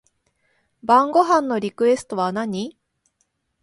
[0.83, 2.75] 晩ご飯のリクエストは何